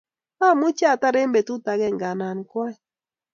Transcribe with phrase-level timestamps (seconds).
[0.47, 2.81] Amuchi atar eng' petut akenge anan ko aeng'.